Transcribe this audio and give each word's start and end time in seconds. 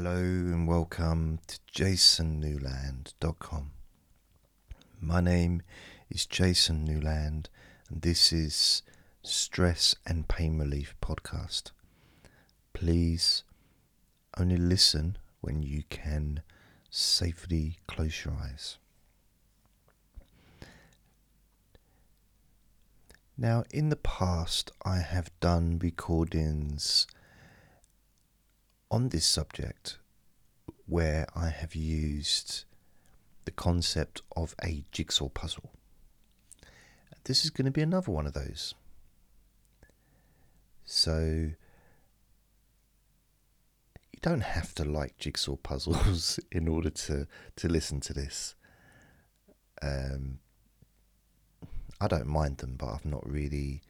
Hello 0.00 0.14
and 0.14 0.68
welcome 0.68 1.40
to 1.48 1.58
jasonnewland.com. 1.74 3.72
My 5.00 5.20
name 5.20 5.62
is 6.08 6.24
Jason 6.24 6.84
Newland 6.84 7.48
and 7.90 8.02
this 8.02 8.32
is 8.32 8.82
Stress 9.24 9.96
and 10.06 10.28
Pain 10.28 10.56
Relief 10.56 10.94
Podcast. 11.02 11.72
Please 12.74 13.42
only 14.38 14.56
listen 14.56 15.18
when 15.40 15.64
you 15.64 15.82
can 15.90 16.42
safely 16.88 17.78
close 17.88 18.24
your 18.24 18.34
eyes. 18.34 18.78
Now, 23.36 23.64
in 23.72 23.88
the 23.88 23.96
past, 23.96 24.70
I 24.84 24.98
have 24.98 25.32
done 25.40 25.80
recordings 25.82 27.08
on 28.90 29.08
this 29.10 29.26
subject 29.26 29.98
where 30.86 31.26
I 31.34 31.48
have 31.48 31.74
used 31.74 32.64
the 33.44 33.50
concept 33.50 34.22
of 34.36 34.54
a 34.62 34.84
jigsaw 34.92 35.28
puzzle. 35.28 35.70
This 37.24 37.44
is 37.44 37.50
going 37.50 37.66
to 37.66 37.70
be 37.70 37.82
another 37.82 38.10
one 38.10 38.26
of 38.26 38.32
those. 38.32 38.74
So, 40.84 41.50
you 44.12 44.18
don't 44.22 44.40
have 44.42 44.74
to 44.76 44.84
like 44.84 45.18
jigsaw 45.18 45.56
puzzles 45.62 46.40
in 46.50 46.68
order 46.68 46.90
to, 46.90 47.26
to 47.56 47.68
listen 47.68 48.00
to 48.00 48.14
this. 48.14 48.54
Um, 49.82 50.38
I 52.00 52.06
don't 52.06 52.26
mind 52.26 52.58
them, 52.58 52.76
but 52.78 52.88
I've 52.88 53.04
not 53.04 53.28
really 53.28 53.82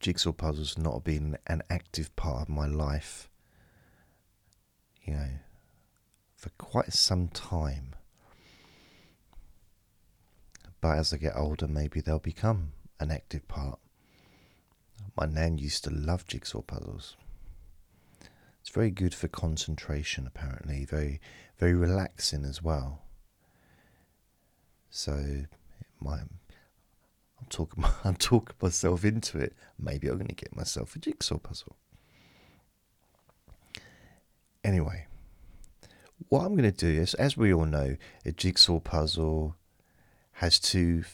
jigsaw 0.00 0.32
puzzles 0.32 0.78
not 0.78 1.04
been 1.04 1.36
an 1.46 1.62
active 1.70 2.14
part 2.16 2.42
of 2.42 2.48
my 2.48 2.66
life, 2.66 3.28
you 5.04 5.12
know, 5.12 5.28
for 6.34 6.48
quite 6.58 6.92
some 6.92 7.28
time. 7.28 7.94
But 10.80 10.96
as 10.96 11.12
I 11.12 11.18
get 11.18 11.36
older, 11.36 11.68
maybe 11.68 12.00
they'll 12.00 12.18
become 12.18 12.72
an 12.98 13.10
active 13.10 13.46
part. 13.46 13.78
My 15.16 15.26
nan 15.26 15.58
used 15.58 15.84
to 15.84 15.90
love 15.90 16.26
jigsaw 16.26 16.62
puzzles. 16.62 17.16
It's 18.60 18.70
very 18.70 18.90
good 18.90 19.14
for 19.14 19.28
concentration, 19.28 20.26
apparently. 20.26 20.84
Very, 20.86 21.20
very 21.58 21.74
relaxing 21.74 22.44
as 22.44 22.62
well. 22.62 23.02
So, 24.88 25.44
my 26.00 26.20
I'm 27.40 27.46
talking, 27.48 27.84
I'm 28.04 28.16
talking 28.16 28.56
myself 28.60 29.04
into 29.04 29.38
it. 29.38 29.54
Maybe 29.78 30.08
I'm 30.08 30.16
going 30.16 30.28
to 30.28 30.34
get 30.34 30.54
myself 30.54 30.94
a 30.96 30.98
jigsaw 30.98 31.38
puzzle. 31.38 31.76
Anyway, 34.62 35.06
what 36.28 36.44
I'm 36.44 36.54
going 36.54 36.70
to 36.70 36.72
do 36.72 37.00
is, 37.00 37.14
as 37.14 37.36
we 37.36 37.52
all 37.52 37.64
know, 37.64 37.96
a 38.26 38.32
jigsaw 38.32 38.78
puzzle 38.78 39.56
has 40.32 40.58
two 40.58 41.04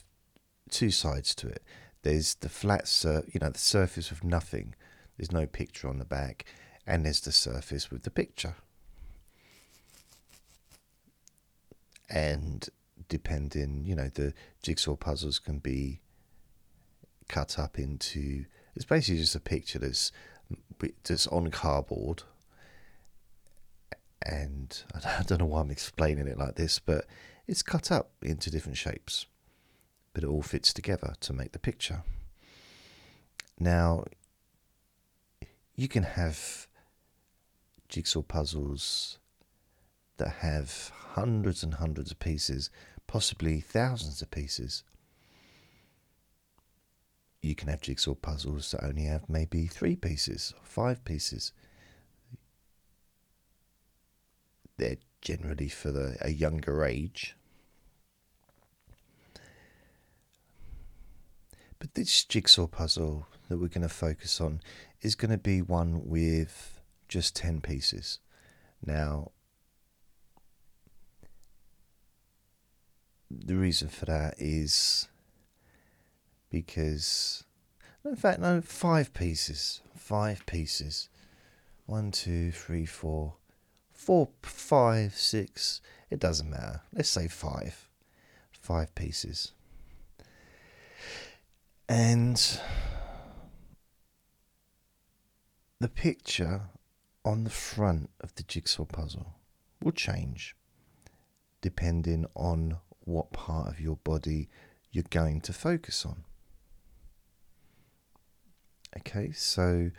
two 0.68 0.90
sides 0.90 1.34
to 1.36 1.48
it. 1.48 1.62
There's 2.02 2.34
the 2.34 2.48
flat, 2.48 2.88
sur- 2.88 3.24
you 3.32 3.38
know, 3.40 3.50
the 3.50 3.58
surface 3.58 4.10
with 4.10 4.24
nothing. 4.24 4.74
There's 5.16 5.32
no 5.32 5.46
picture 5.46 5.88
on 5.88 5.98
the 5.98 6.04
back, 6.04 6.44
and 6.86 7.04
there's 7.04 7.20
the 7.20 7.32
surface 7.32 7.90
with 7.90 8.02
the 8.02 8.10
picture. 8.10 8.54
And 12.10 12.68
depending, 13.08 13.84
you 13.86 13.94
know, 13.94 14.08
the 14.12 14.34
jigsaw 14.62 14.96
puzzles 14.96 15.38
can 15.38 15.58
be 15.58 16.00
cut 17.28 17.58
up 17.58 17.78
into. 17.78 18.44
It's 18.74 18.84
basically 18.84 19.20
just 19.20 19.34
a 19.34 19.40
picture 19.40 19.78
that's 19.78 20.12
that's 21.04 21.26
on 21.28 21.50
cardboard, 21.50 22.22
and 24.22 24.82
I 24.94 25.22
don't 25.26 25.40
know 25.40 25.46
why 25.46 25.60
I'm 25.60 25.70
explaining 25.70 26.26
it 26.26 26.38
like 26.38 26.56
this, 26.56 26.78
but 26.78 27.06
it's 27.46 27.62
cut 27.62 27.90
up 27.90 28.10
into 28.22 28.50
different 28.50 28.76
shapes, 28.76 29.26
but 30.12 30.24
it 30.24 30.26
all 30.26 30.42
fits 30.42 30.72
together 30.72 31.14
to 31.20 31.32
make 31.32 31.52
the 31.52 31.58
picture. 31.58 32.02
Now, 33.58 34.04
you 35.74 35.88
can 35.88 36.02
have 36.02 36.66
jigsaw 37.88 38.22
puzzles 38.22 39.18
that 40.18 40.28
have 40.40 40.90
hundreds 41.14 41.62
and 41.62 41.74
hundreds 41.74 42.10
of 42.10 42.18
pieces, 42.18 42.70
possibly 43.06 43.60
thousands 43.60 44.20
of 44.20 44.30
pieces 44.30 44.82
you 47.46 47.54
can 47.54 47.68
have 47.68 47.80
jigsaw 47.80 48.14
puzzles 48.14 48.72
that 48.72 48.84
only 48.84 49.04
have 49.04 49.28
maybe 49.28 49.66
three 49.66 49.96
pieces, 49.96 50.52
or 50.56 50.64
five 50.64 51.04
pieces. 51.04 51.52
They're 54.76 54.98
generally 55.22 55.68
for 55.68 55.90
the, 55.90 56.16
a 56.20 56.30
younger 56.30 56.84
age. 56.84 57.36
But 61.78 61.94
this 61.94 62.24
jigsaw 62.24 62.66
puzzle 62.66 63.26
that 63.48 63.58
we're 63.58 63.68
going 63.68 63.82
to 63.82 63.88
focus 63.88 64.40
on 64.40 64.60
is 65.02 65.14
going 65.14 65.30
to 65.30 65.38
be 65.38 65.62
one 65.62 66.06
with 66.06 66.80
just 67.08 67.36
10 67.36 67.60
pieces. 67.60 68.18
Now, 68.84 69.30
the 73.30 73.56
reason 73.56 73.88
for 73.88 74.06
that 74.06 74.34
is 74.38 75.08
because, 76.56 77.44
in 78.02 78.16
fact, 78.16 78.40
no, 78.40 78.62
five 78.62 79.12
pieces. 79.12 79.82
Five 79.94 80.46
pieces. 80.46 81.10
One, 81.84 82.10
two, 82.10 82.50
three, 82.50 82.86
four, 82.86 83.34
four, 83.92 84.30
five, 84.40 85.14
six. 85.14 85.82
It 86.08 86.18
doesn't 86.18 86.48
matter. 86.48 86.80
Let's 86.94 87.10
say 87.10 87.28
five. 87.28 87.90
Five 88.52 88.94
pieces. 88.94 89.52
And 91.90 92.40
the 95.78 95.88
picture 95.88 96.62
on 97.22 97.44
the 97.44 97.50
front 97.50 98.08
of 98.22 98.34
the 98.36 98.44
jigsaw 98.44 98.86
puzzle 98.86 99.34
will 99.82 99.92
change 99.92 100.56
depending 101.60 102.24
on 102.34 102.78
what 103.00 103.34
part 103.34 103.68
of 103.68 103.78
your 103.78 103.96
body 103.96 104.48
you're 104.90 105.04
going 105.10 105.42
to 105.42 105.52
focus 105.52 106.06
on. 106.06 106.24
Okay, 108.98 109.30
so 109.32 109.90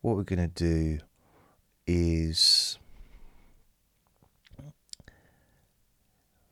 what 0.00 0.16
we're 0.16 0.22
going 0.22 0.38
to 0.38 0.46
do 0.48 1.00
is 1.86 2.78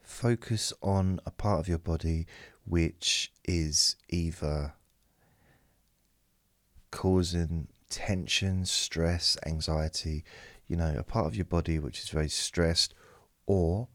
focus 0.02 0.74
on 0.82 1.20
a 1.24 1.30
part 1.30 1.60
of 1.60 1.68
your 1.68 1.78
body 1.78 2.26
which 2.66 3.32
is 3.44 3.96
either 4.10 4.74
causing 6.90 7.68
tension, 7.88 8.66
stress, 8.66 9.38
anxiety, 9.46 10.22
you 10.68 10.76
know, 10.76 10.94
a 10.98 11.02
part 11.02 11.26
of 11.26 11.34
your 11.34 11.44
body 11.46 11.78
which 11.78 12.00
is 12.00 12.10
very 12.10 12.28
stressed 12.28 12.92
or 13.46 13.88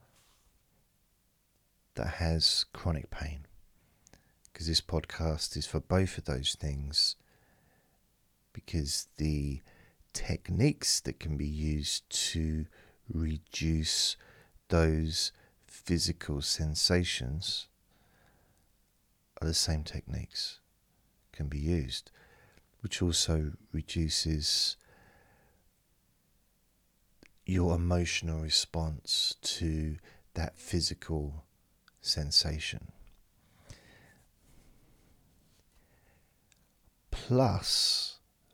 that 1.95 2.07
has 2.16 2.66
chronic 2.73 3.11
pain. 3.11 3.45
Because 4.51 4.67
this 4.67 4.81
podcast 4.81 5.56
is 5.56 5.67
for 5.67 5.79
both 5.79 6.17
of 6.17 6.25
those 6.25 6.56
things 6.59 7.16
because 8.53 9.07
the 9.17 9.62
techniques 10.13 11.00
that 11.01 11.19
can 11.19 11.38
be 11.38 11.47
used 11.47 12.09
to 12.09 12.66
reduce 13.12 14.17
those 14.69 15.31
physical 15.67 16.41
sensations 16.41 17.67
are 19.41 19.47
the 19.47 19.53
same 19.53 19.84
techniques 19.84 20.59
can 21.31 21.47
be 21.47 21.59
used 21.59 22.11
which 22.81 23.01
also 23.01 23.51
reduces 23.72 24.75
your 27.46 27.76
emotional 27.76 28.41
response 28.41 29.35
to 29.41 29.97
that 30.34 30.58
physical 30.58 31.46
sensation. 32.02 32.91
Plus 37.11 38.10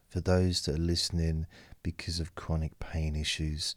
for 0.07 0.19
those 0.21 0.61
that 0.63 0.75
are 0.75 0.79
listening 0.79 1.47
because 1.83 2.19
of 2.19 2.35
chronic 2.35 2.79
pain 2.79 3.15
issues, 3.15 3.75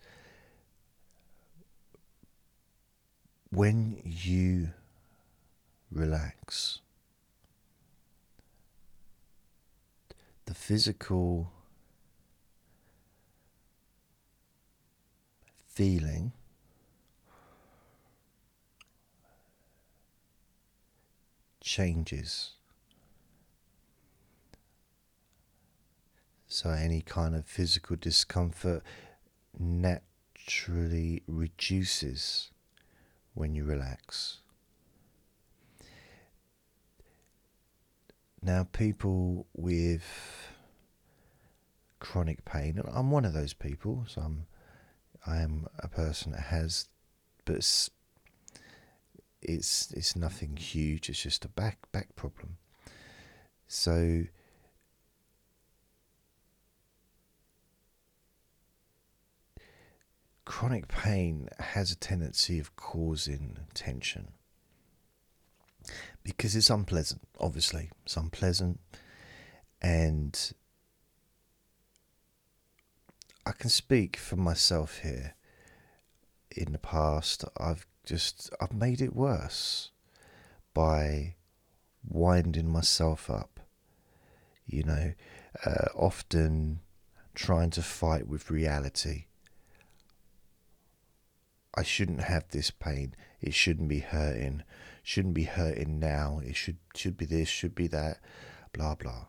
when 3.51 4.01
you 4.05 4.71
relax, 5.91 6.81
the 10.47 10.55
physical 10.55 11.51
feeling 15.67 16.33
changes. 21.61 22.53
So, 26.53 26.71
any 26.71 27.01
kind 27.01 27.37
of 27.37 27.47
physical 27.47 27.95
discomfort 27.95 28.83
naturally 29.57 31.23
reduces 31.29 32.51
when 33.35 33.55
you 33.55 33.63
relax. 33.63 34.39
Now, 38.43 38.67
people 38.73 39.47
with 39.55 40.03
chronic 42.01 42.45
pain, 42.45 42.79
and 42.79 42.89
I'm 42.93 43.13
one 43.13 43.25
of 43.25 43.33
those 43.33 43.53
people, 43.53 44.05
so 44.09 44.21
I'm, 44.23 44.47
I 45.25 45.43
am 45.43 45.69
a 45.79 45.87
person 45.87 46.33
that 46.33 46.41
has, 46.41 46.89
but 47.45 47.55
it's, 47.55 47.91
it's, 49.41 49.93
it's 49.93 50.17
nothing 50.17 50.57
huge, 50.57 51.09
it's 51.11 51.23
just 51.23 51.45
a 51.45 51.49
back, 51.49 51.79
back 51.93 52.17
problem. 52.17 52.57
So, 53.69 54.25
chronic 60.51 60.89
pain 60.89 61.49
has 61.61 61.93
a 61.93 61.97
tendency 61.97 62.59
of 62.59 62.75
causing 62.75 63.57
tension 63.73 64.33
because 66.25 66.57
it's 66.57 66.69
unpleasant, 66.69 67.21
obviously. 67.39 67.89
It's 68.05 68.17
unpleasant, 68.17 68.81
and 69.81 70.53
I 73.47 73.53
can 73.53 73.71
speak 73.71 74.17
for 74.17 74.35
myself 74.35 74.99
here. 75.05 75.37
In 76.57 76.73
the 76.73 76.79
past, 76.79 77.45
I've 77.57 77.87
just 78.05 78.51
I've 78.61 78.75
made 78.75 79.01
it 79.01 79.15
worse 79.15 79.93
by 80.75 81.37
winding 82.05 82.69
myself 82.69 83.31
up. 83.31 83.61
You 84.67 84.83
know, 84.83 85.13
uh, 85.65 85.87
often 85.95 86.81
trying 87.37 87.71
to 87.71 87.83
fight 87.83 88.27
with 88.27 88.51
reality 88.51 89.27
I 91.75 91.83
shouldn't 91.83 92.23
have 92.23 92.49
this 92.51 92.71
pain. 92.71 93.15
It 93.41 93.55
shouldn't 93.55 93.89
be 93.89 94.01
hurting. 94.01 94.65
Shouldn't 95.03 95.35
be 95.35 95.45
hurting 95.45 95.99
now. 95.99 96.41
It 96.45 96.57
should 96.57 96.79
should 96.95 97.17
be 97.17 97.27
this, 97.27 97.49
should 97.49 97.75
be 97.75 97.87
that, 97.89 98.19
blah 98.73 98.95
blah. 98.95 99.27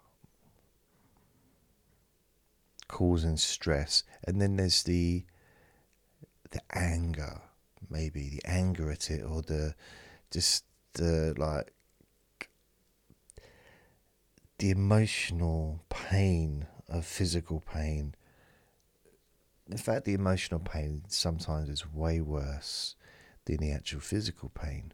Causing 2.88 3.38
stress. 3.38 4.04
And 4.24 4.42
then 4.42 4.58
there's 4.58 4.84
the 4.84 5.26
the 6.50 6.62
anger, 6.74 7.42
maybe 7.90 8.30
the 8.30 8.42
anger 8.46 8.92
at 8.92 9.10
it 9.10 9.24
or 9.24 9.42
the 9.42 9.76
just 10.32 10.66
the 10.94 11.34
like 11.38 11.74
the 14.58 14.70
emotional 14.70 15.84
pain 15.90 16.68
of 16.88 17.06
physical 17.06 17.62
pain 17.62 18.14
in 19.71 19.77
fact, 19.77 20.06
the 20.06 20.13
emotional 20.13 20.59
pain 20.59 21.03
sometimes 21.07 21.69
is 21.69 21.91
way 21.91 22.19
worse 22.21 22.95
than 23.45 23.57
the 23.57 23.71
actual 23.71 24.01
physical 24.01 24.50
pain, 24.50 24.94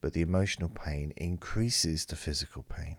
but 0.00 0.12
the 0.12 0.20
emotional 0.20 0.68
pain 0.68 1.12
increases 1.16 2.04
the 2.04 2.16
physical 2.16 2.62
pain. 2.62 2.96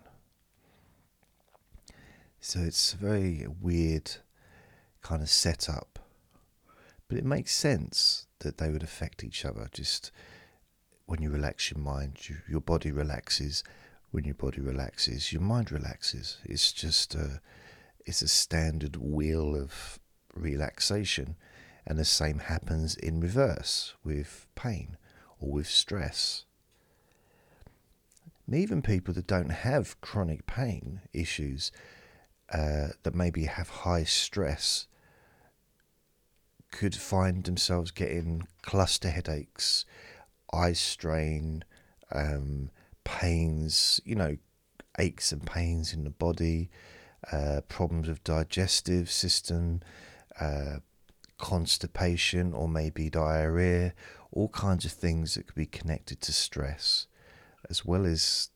So 2.39 2.59
it's 2.59 2.93
a 2.93 2.97
very 2.97 3.47
weird 3.61 4.11
kind 5.01 5.21
of 5.21 5.29
setup, 5.29 5.99
but 7.07 7.17
it 7.17 7.25
makes 7.25 7.55
sense 7.55 8.27
that 8.39 8.57
they 8.57 8.69
would 8.69 8.83
affect 8.83 9.23
each 9.23 9.45
other. 9.45 9.67
Just 9.71 10.11
when 11.05 11.21
you 11.21 11.29
relax 11.29 11.71
your 11.71 11.79
mind, 11.79 12.29
you, 12.29 12.37
your 12.49 12.61
body 12.61 12.91
relaxes. 12.91 13.63
When 14.11 14.23
your 14.23 14.35
body 14.35 14.61
relaxes, 14.61 15.33
your 15.33 15.41
mind 15.41 15.71
relaxes. 15.71 16.37
It's 16.45 16.71
just 16.71 17.15
a, 17.15 17.41
it's 18.05 18.21
a 18.21 18.27
standard 18.27 18.95
wheel 18.95 19.55
of 19.55 19.99
relaxation, 20.35 21.35
and 21.85 21.97
the 21.97 22.05
same 22.05 22.39
happens 22.39 22.95
in 22.95 23.19
reverse 23.19 23.93
with 24.03 24.47
pain 24.55 24.97
or 25.39 25.51
with 25.51 25.67
stress. 25.67 26.45
Even 28.51 28.81
people 28.81 29.13
that 29.13 29.27
don't 29.27 29.51
have 29.51 29.99
chronic 30.01 30.45
pain 30.45 31.01
issues, 31.13 31.71
uh, 32.51 32.89
that 33.03 33.15
maybe 33.15 33.45
have 33.45 33.69
high 33.69 34.03
stress, 34.03 34.87
could 36.71 36.95
find 36.95 37.43
themselves 37.43 37.91
getting 37.91 38.47
cluster 38.61 39.09
headaches, 39.09 39.85
eye 40.53 40.73
strain, 40.73 41.63
um, 42.11 42.69
pains, 43.03 43.99
you 44.03 44.15
know, 44.15 44.37
aches 44.99 45.31
and 45.31 45.45
pains 45.45 45.93
in 45.93 46.03
the 46.03 46.09
body, 46.09 46.69
uh, 47.31 47.61
problems 47.67 48.07
with 48.07 48.23
digestive 48.23 49.09
system, 49.09 49.81
uh, 50.39 50.77
constipation 51.37 52.53
or 52.53 52.67
maybe 52.67 53.09
diarrhea, 53.09 53.93
all 54.31 54.49
kinds 54.49 54.85
of 54.85 54.91
things 54.91 55.35
that 55.35 55.47
could 55.47 55.55
be 55.55 55.65
connected 55.65 56.21
to 56.21 56.33
stress, 56.33 57.07
as 57.69 57.85
well 57.85 58.05
as 58.05 58.49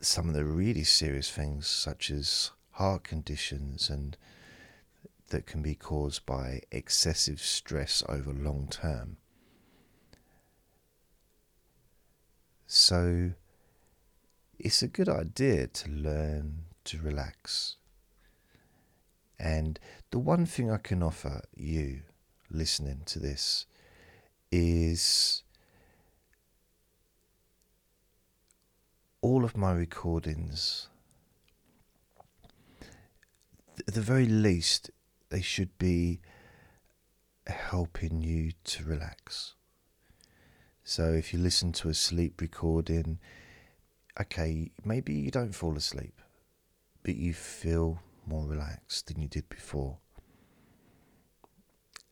some 0.00 0.28
of 0.28 0.34
the 0.34 0.44
really 0.44 0.84
serious 0.84 1.30
things 1.30 1.66
such 1.66 2.10
as 2.10 2.50
heart 2.72 3.04
conditions 3.04 3.88
and 3.88 4.16
that 5.28 5.46
can 5.46 5.62
be 5.62 5.74
caused 5.74 6.26
by 6.26 6.60
excessive 6.70 7.40
stress 7.40 8.02
over 8.08 8.32
long 8.32 8.68
term. 8.70 9.16
So 12.66 13.32
it's 14.58 14.82
a 14.82 14.88
good 14.88 15.08
idea 15.08 15.66
to 15.68 15.90
learn 15.90 16.64
to 16.84 16.98
relax. 17.00 17.76
And 19.38 19.78
the 20.14 20.20
one 20.20 20.46
thing 20.46 20.70
I 20.70 20.76
can 20.76 21.02
offer 21.02 21.42
you 21.56 22.02
listening 22.48 23.02
to 23.06 23.18
this 23.18 23.66
is 24.52 25.42
all 29.20 29.44
of 29.44 29.56
my 29.56 29.72
recordings, 29.72 30.86
at 33.88 33.94
the 33.94 34.00
very 34.00 34.26
least, 34.26 34.88
they 35.30 35.42
should 35.42 35.76
be 35.78 36.20
helping 37.48 38.22
you 38.22 38.52
to 38.62 38.84
relax. 38.84 39.54
So 40.84 41.12
if 41.12 41.34
you 41.34 41.40
listen 41.40 41.72
to 41.72 41.88
a 41.88 41.94
sleep 41.94 42.40
recording, 42.40 43.18
okay, 44.20 44.70
maybe 44.84 45.12
you 45.12 45.32
don't 45.32 45.56
fall 45.56 45.76
asleep, 45.76 46.20
but 47.02 47.16
you 47.16 47.34
feel 47.34 47.98
more 48.24 48.46
relaxed 48.46 49.08
than 49.08 49.20
you 49.20 49.26
did 49.26 49.48
before. 49.48 49.98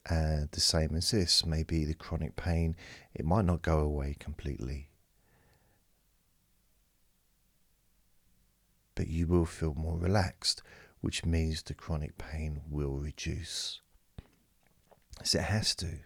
And 0.07 0.51
the 0.51 0.61
same 0.61 0.97
as 0.97 1.13
this, 1.13 1.47
maybe 1.47 1.85
the 1.85 1.95
chronic 1.95 2.35
pain, 2.35 2.77
it 3.15 3.25
might 3.25 3.45
not 3.45 3.63
go 3.63 3.79
away 3.79 4.17
completely. 4.19 4.89
But 8.95 9.07
you 9.09 9.27
will 9.27 9.47
feel 9.47 9.75
more 9.75 9.99
relaxed, 9.99 10.63
which 11.01 11.25
means 11.25 11.63
the 11.63 11.75
chronic 11.75 12.19
pain 12.19 12.63
will 12.69 12.99
reduce. 12.99 13.81
As 15.21 15.35
it 15.35 15.43
has 15.43 15.75
to. 15.77 16.01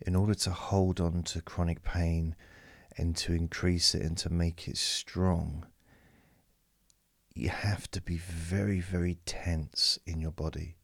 In 0.00 0.14
order 0.14 0.34
to 0.34 0.50
hold 0.50 1.00
on 1.00 1.24
to 1.24 1.42
chronic 1.42 1.82
pain 1.82 2.36
and 2.96 3.16
to 3.16 3.32
increase 3.32 3.94
it 3.94 4.02
and 4.02 4.16
to 4.18 4.30
make 4.30 4.68
it 4.68 4.76
strong, 4.76 5.66
you 7.34 7.48
have 7.48 7.90
to 7.90 8.00
be 8.00 8.16
very, 8.16 8.80
very 8.80 9.18
tense 9.26 9.98
in 10.06 10.20
your 10.20 10.32
body. 10.32 10.77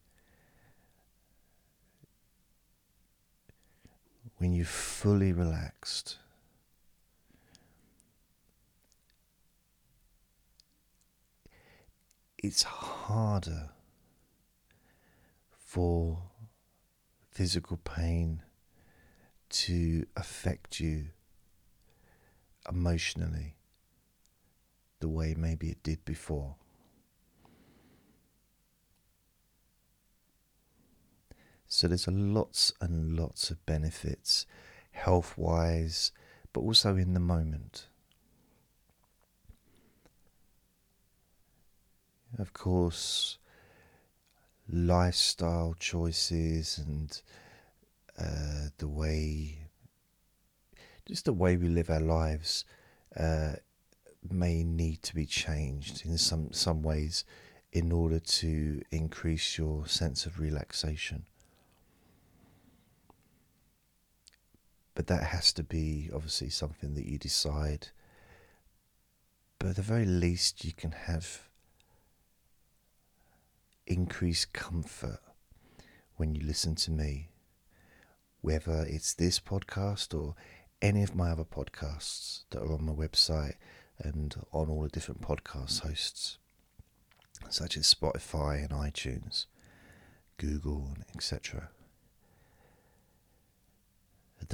When 4.38 4.52
you're 4.52 4.66
fully 4.66 5.32
relaxed, 5.32 6.18
it's 12.38 12.62
harder 12.62 13.70
for 15.50 16.18
physical 17.30 17.78
pain 17.78 18.42
to 19.48 20.04
affect 20.16 20.78
you 20.78 21.06
emotionally 22.68 23.56
the 25.00 25.08
way 25.08 25.34
maybe 25.36 25.70
it 25.70 25.82
did 25.82 26.04
before. 26.04 26.56
So 31.66 31.88
there's 31.88 32.06
lots 32.06 32.72
and 32.80 33.16
lots 33.16 33.50
of 33.50 33.64
benefits, 33.66 34.46
health 34.92 35.36
wise, 35.36 36.12
but 36.52 36.60
also 36.60 36.96
in 36.96 37.14
the 37.14 37.20
moment. 37.20 37.88
Of 42.38 42.52
course, 42.52 43.38
lifestyle 44.68 45.74
choices 45.78 46.78
and 46.78 47.20
uh, 48.18 48.68
the 48.78 48.88
way, 48.88 49.68
just 51.06 51.24
the 51.24 51.32
way 51.32 51.56
we 51.56 51.68
live 51.68 51.90
our 51.90 52.00
lives, 52.00 52.64
uh, 53.16 53.54
may 54.30 54.62
need 54.62 55.02
to 55.02 55.14
be 55.14 55.26
changed 55.26 56.04
in 56.06 56.16
some, 56.18 56.52
some 56.52 56.82
ways 56.82 57.24
in 57.72 57.92
order 57.92 58.20
to 58.20 58.82
increase 58.90 59.58
your 59.58 59.86
sense 59.86 60.26
of 60.26 60.40
relaxation. 60.40 61.26
But 64.94 65.08
that 65.08 65.24
has 65.24 65.52
to 65.54 65.62
be 65.62 66.10
obviously 66.14 66.50
something 66.50 66.94
that 66.94 67.06
you 67.06 67.18
decide. 67.18 67.88
But 69.58 69.70
at 69.70 69.76
the 69.76 69.82
very 69.82 70.04
least, 70.06 70.64
you 70.64 70.72
can 70.72 70.92
have 70.92 71.48
increased 73.86 74.52
comfort 74.52 75.20
when 76.16 76.34
you 76.34 76.46
listen 76.46 76.74
to 76.76 76.90
me, 76.90 77.28
whether 78.40 78.84
it's 78.88 79.14
this 79.14 79.40
podcast 79.40 80.18
or 80.18 80.34
any 80.80 81.02
of 81.02 81.14
my 81.14 81.30
other 81.30 81.44
podcasts 81.44 82.44
that 82.50 82.60
are 82.60 82.72
on 82.72 82.84
my 82.84 82.92
website 82.92 83.54
and 83.98 84.34
on 84.52 84.68
all 84.68 84.82
the 84.82 84.88
different 84.88 85.22
podcast 85.22 85.80
hosts, 85.80 86.38
such 87.48 87.76
as 87.76 87.92
Spotify 87.92 88.58
and 88.58 88.70
iTunes, 88.70 89.46
Google, 90.36 90.90
and 90.94 91.04
etc. 91.14 91.70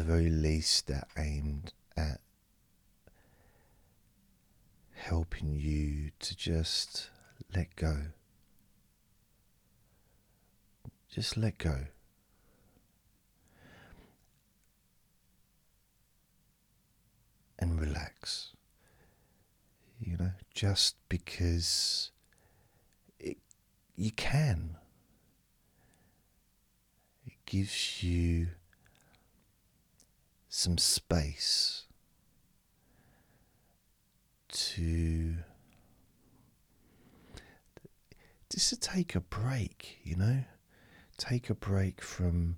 The 0.01 0.07
very 0.07 0.31
least, 0.31 0.87
they're 0.87 1.07
aimed 1.19 1.75
at 1.95 2.23
helping 4.95 5.53
you 5.53 6.13
to 6.21 6.35
just 6.35 7.11
let 7.55 7.77
go. 7.77 8.05
Just 11.15 11.37
let 11.37 11.59
go. 11.59 11.89
And 17.59 17.79
relax. 17.79 18.55
You 20.01 20.17
know, 20.17 20.33
just 20.55 20.97
because 21.11 22.11
it, 23.19 23.37
you 23.97 24.13
can. 24.13 24.79
It 27.27 27.35
gives 27.45 28.03
you 28.03 28.47
some 30.51 30.77
space 30.77 31.85
to 34.49 35.37
just 38.51 38.69
to 38.71 38.77
take 38.77 39.15
a 39.15 39.21
break, 39.21 40.01
you 40.03 40.17
know? 40.17 40.43
Take 41.17 41.51
a 41.51 41.55
break 41.55 42.03
from 42.03 42.57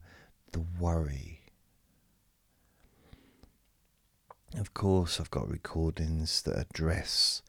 the 0.52 0.64
worry. 0.80 1.40
Of 4.58 4.72
course, 4.72 5.20
I've 5.20 5.30
got 5.30 5.50
recordings 5.50 6.42
that 6.42 6.58
address 6.58 7.42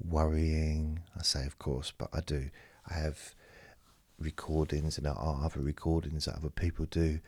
worrying. 0.00 1.00
I 1.18 1.22
say, 1.22 1.44
of 1.46 1.58
course, 1.58 1.92
but 1.96 2.10
I 2.12 2.20
do. 2.20 2.50
I 2.88 2.94
have 2.94 3.34
recordings, 4.20 4.98
and 4.98 5.06
there 5.06 5.14
are 5.14 5.44
other 5.44 5.60
recordings 5.60 6.26
that 6.26 6.36
other 6.36 6.50
people 6.50 6.86
do 6.86 7.18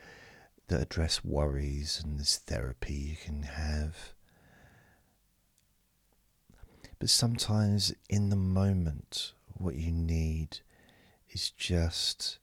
that 0.73 0.81
address 0.81 1.23
worries, 1.23 2.00
and 2.02 2.19
there's 2.19 2.38
therapy 2.38 2.95
you 2.95 3.17
can 3.23 3.43
have. 3.43 4.14
But 6.99 7.11
sometimes 7.11 7.93
in 8.09 8.31
the 8.31 8.37
moment, 8.37 9.33
what 9.52 9.75
you 9.75 9.93
need 9.93 10.61
is 11.31 11.50
just 11.50 12.38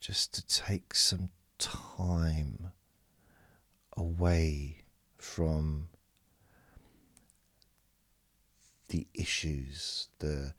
just 0.00 0.32
to 0.34 0.46
take 0.46 0.94
some 0.94 1.30
time 1.58 2.70
away 3.96 4.84
from 5.18 5.88
the 8.90 9.08
issues 9.14 10.08
the 10.20 10.54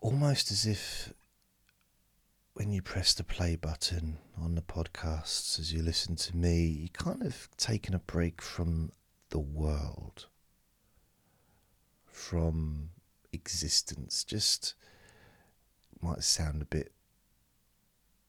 almost 0.00 0.50
as 0.50 0.66
if 0.66 1.12
when 2.54 2.70
you 2.70 2.80
press 2.80 3.14
the 3.14 3.24
play 3.24 3.56
button 3.56 4.16
on 4.40 4.54
the 4.54 4.62
podcasts 4.62 5.58
as 5.58 5.72
you 5.72 5.82
listen 5.82 6.14
to 6.14 6.36
me, 6.36 6.64
you 6.64 6.88
kind 6.88 7.22
of 7.22 7.48
taken 7.56 7.94
a 7.94 7.98
break 7.98 8.40
from 8.40 8.92
the 9.30 9.40
world, 9.40 10.26
from 12.06 12.90
existence. 13.32 14.22
Just 14.22 14.74
might 16.00 16.22
sound 16.22 16.62
a 16.62 16.64
bit, 16.64 16.92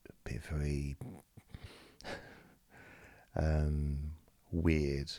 a 0.09 0.29
bit 0.29 0.41
very 0.41 0.95
um, 3.35 3.99
weird, 4.51 5.11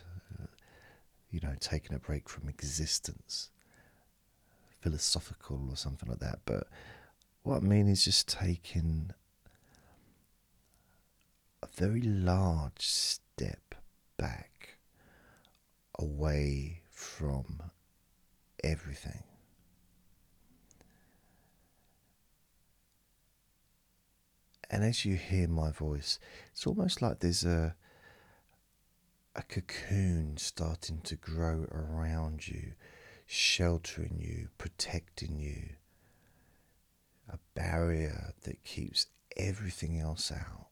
you 1.30 1.38
know, 1.44 1.54
taking 1.60 1.94
a 1.94 2.00
break 2.00 2.28
from 2.28 2.48
existence, 2.48 3.50
philosophical 4.80 5.68
or 5.70 5.76
something 5.76 6.08
like 6.08 6.18
that, 6.18 6.40
but 6.44 6.66
what 7.46 7.58
I 7.58 7.60
mean 7.60 7.86
is 7.86 8.04
just 8.04 8.26
taking 8.26 9.12
a 11.62 11.68
very 11.76 12.00
large 12.00 12.84
step 12.84 13.76
back 14.16 14.78
away 15.96 16.82
from 16.90 17.62
everything. 18.64 19.22
And 24.68 24.82
as 24.82 25.04
you 25.04 25.14
hear 25.14 25.46
my 25.46 25.70
voice, 25.70 26.18
it's 26.50 26.66
almost 26.66 27.00
like 27.00 27.20
there's 27.20 27.44
a 27.44 27.76
a 29.36 29.42
cocoon 29.42 30.36
starting 30.36 31.00
to 31.02 31.14
grow 31.14 31.66
around 31.70 32.48
you, 32.48 32.72
sheltering 33.26 34.16
you, 34.18 34.48
protecting 34.58 35.38
you 35.38 35.76
a 37.28 37.38
barrier 37.54 38.34
that 38.42 38.64
keeps 38.64 39.06
everything 39.36 39.98
else 39.98 40.32
out. 40.32 40.66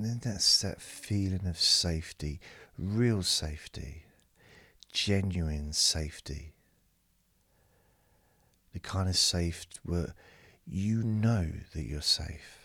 And 0.00 0.04
then 0.04 0.20
that's 0.22 0.62
that 0.62 0.80
feeling 0.80 1.46
of 1.46 1.58
safety, 1.58 2.40
real 2.78 3.22
safety, 3.22 4.04
genuine 4.92 5.74
safety. 5.74 6.54
The 8.72 8.80
kind 8.80 9.08
of 9.10 9.16
safe 9.16 9.66
where 9.84 10.14
you 10.66 11.02
know 11.02 11.50
that 11.74 11.82
you're 11.82 12.00
safe. 12.00 12.59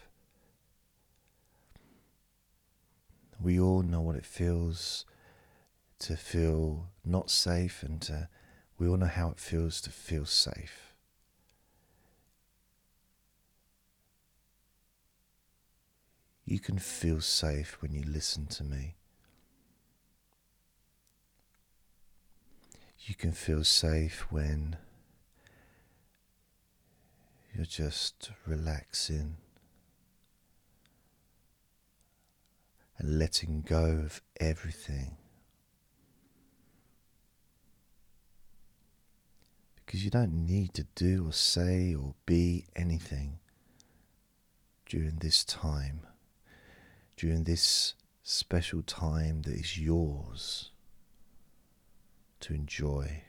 We 3.40 3.60
all 3.60 3.82
know 3.82 4.02
what 4.02 4.16
it 4.16 4.26
feels 4.26 5.06
to 6.00 6.16
feel 6.16 6.88
not 7.04 7.30
safe, 7.30 7.84
and 7.84 8.02
to, 8.04 8.30
we 8.78 8.88
all 8.88 8.98
know 8.98 9.06
how 9.06 9.30
it 9.30 9.40
feels 9.40 9.82
to 9.82 9.90
feel 9.90 10.26
safe. 10.26 10.94
You 16.46 16.60
can 16.60 16.78
feel 16.78 17.22
safe 17.22 17.82
when 17.82 17.92
you 17.94 18.04
listen 18.04 18.46
to 18.48 18.64
me. 18.64 18.96
You 23.00 23.16
can 23.16 23.32
feel 23.32 23.64
safe 23.64 24.28
when 24.32 24.78
you're 27.54 27.66
just 27.66 28.32
relaxing 28.46 29.38
and 32.98 33.20
letting 33.20 33.62
go 33.62 34.02
of 34.06 34.22
everything. 34.40 35.18
Because 39.76 40.04
you 40.04 40.10
don't 40.10 40.46
need 40.46 40.74
to 40.76 40.86
do 40.96 41.28
or 41.28 41.34
say 41.34 41.94
or 41.94 42.16
be 42.26 42.66
anything 42.76 43.40
during 44.86 45.18
this 45.18 45.44
time, 45.44 46.02
during 47.18 47.44
this 47.44 47.94
special 48.24 48.82
time 48.82 49.44
that 49.44 49.54
is 49.54 49.78
yours 49.78 50.72
to 52.40 52.54
enjoy. 52.54 53.24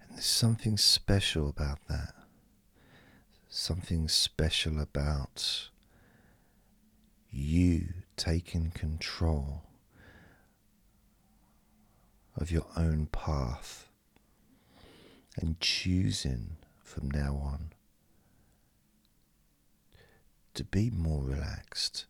And 0.00 0.12
there's 0.12 0.24
something 0.24 0.76
special 0.76 1.48
about 1.48 1.78
that 1.88 2.17
something 3.48 4.08
special 4.08 4.80
about 4.80 5.68
you 7.30 7.88
taking 8.16 8.70
control 8.70 9.62
of 12.36 12.50
your 12.50 12.66
own 12.76 13.06
path 13.06 13.88
and 15.36 15.60
choosing 15.60 16.56
from 16.82 17.10
now 17.10 17.34
on 17.42 17.72
to 20.58 20.64
be 20.64 20.90
more 20.90 21.22
relaxed, 21.22 22.06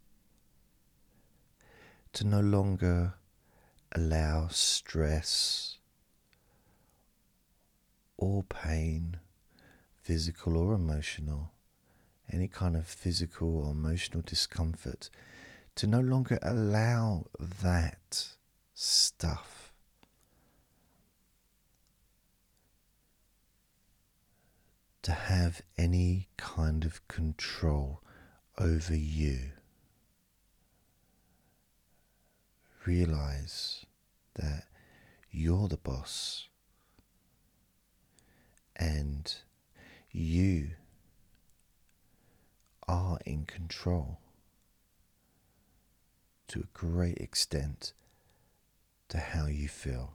to 2.14 2.26
no 2.26 2.40
longer 2.40 3.12
allow 3.92 4.48
stress 4.48 5.76
or 8.16 8.42
pain, 8.42 9.18
physical 10.08 10.56
or 10.56 10.72
emotional, 10.72 11.52
any 12.32 12.48
kind 12.48 12.74
of 12.74 12.86
physical 12.86 13.58
or 13.58 13.72
emotional 13.72 14.22
discomfort, 14.24 15.10
to 15.74 15.86
no 15.86 16.00
longer 16.00 16.38
allow 16.40 17.26
that 17.38 18.28
stuff 18.72 19.74
to 25.02 25.12
have 25.12 25.60
any 25.76 26.28
kind 26.38 26.86
of 26.86 27.06
control 27.06 28.00
over 28.56 28.96
you. 28.96 29.50
Realize 32.86 33.84
that 34.36 34.68
you're 35.30 35.68
the 35.68 35.76
boss 35.76 36.48
and 38.74 39.34
you 40.10 40.70
are 42.86 43.18
in 43.26 43.44
control 43.44 44.18
to 46.48 46.60
a 46.60 46.78
great 46.78 47.18
extent 47.18 47.92
to 49.08 49.18
how 49.18 49.46
you 49.46 49.68
feel. 49.68 50.14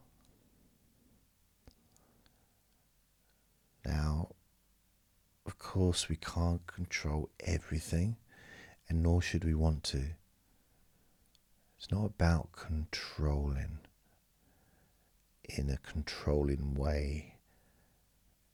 Now, 3.85 4.29
of 5.45 5.59
course, 5.59 6.09
we 6.09 6.15
can't 6.15 6.65
control 6.67 7.29
everything, 7.41 8.17
and 8.87 9.03
nor 9.03 9.21
should 9.21 9.43
we 9.43 9.53
want 9.53 9.83
to. 9.85 10.15
It's 11.77 11.91
not 11.91 12.05
about 12.05 12.53
controlling 12.53 13.79
in 15.43 15.69
a 15.69 15.77
controlling 15.77 16.75
way. 16.75 17.35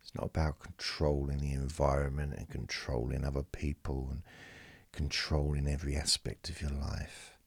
It's 0.01 0.15
not 0.15 0.25
about 0.25 0.59
controlling 0.59 1.39
the 1.39 1.53
environment 1.53 2.33
and 2.37 2.49
controlling 2.49 3.23
other 3.23 3.43
people 3.43 4.07
and 4.11 4.23
controlling 4.91 5.67
every 5.67 5.95
aspect 5.95 6.49
of 6.49 6.61
your 6.61 6.71
life. 6.71 7.37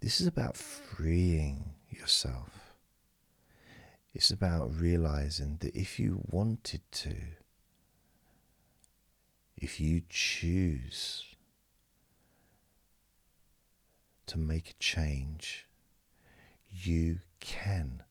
This 0.00 0.20
is 0.20 0.26
about 0.26 0.56
freeing 0.56 1.74
yourself. 1.90 2.74
It's 4.12 4.30
about 4.30 4.78
realizing 4.78 5.56
that 5.60 5.74
if 5.74 5.98
you 5.98 6.20
wanted 6.30 6.82
to, 6.92 7.16
if 9.56 9.80
you 9.80 10.02
choose 10.08 11.24
to 14.26 14.38
make 14.38 14.70
a 14.70 14.74
change, 14.74 15.66
you 16.70 17.20
can 17.40 18.02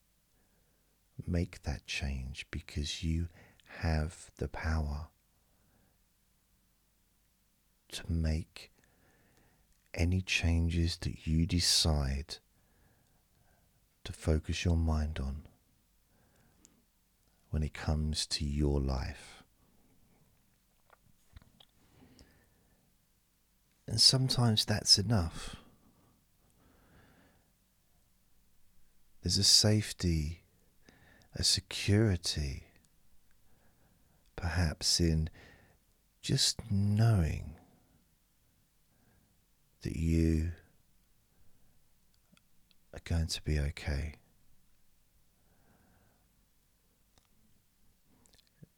make 1.26 1.64
that 1.64 1.86
change 1.86 2.46
because 2.52 3.04
you 3.04 3.28
have 3.80 4.32
the 4.38 4.48
power 4.48 5.08
to 7.92 8.04
make 8.12 8.72
any 9.94 10.22
changes 10.22 10.98
that 10.98 11.28
you 11.28 11.46
decide 11.46 12.38
to 14.04 14.12
focus 14.12 14.66
your 14.66 14.76
mind 14.76 15.20
on 15.20 15.44
when 17.52 17.64
it 17.64 17.74
comes 17.74 18.26
to 18.26 18.44
your 18.44 18.80
life. 18.82 19.44
And 23.88 24.02
sometimes 24.02 24.66
that's 24.66 24.98
enough. 24.98 25.56
There's 29.22 29.38
a 29.38 29.44
safety, 29.44 30.42
a 31.36 31.44
security, 31.44 32.64
perhaps 34.36 35.00
in 35.00 35.30
just 36.22 36.60
knowing 36.72 37.56
that 39.82 39.98
you 39.98 40.52
are 42.94 43.02
going 43.04 43.28
to 43.28 43.42
be 43.44 43.60
okay. 43.60 44.16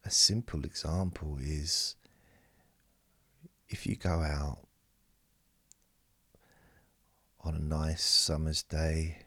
A 0.03 0.09
simple 0.09 0.63
example 0.63 1.37
is 1.41 1.95
if 3.69 3.85
you 3.87 3.95
go 3.95 4.21
out 4.21 4.59
on 7.43 7.55
a 7.55 7.59
nice 7.59 8.03
summer's 8.03 8.63
day 8.63 9.19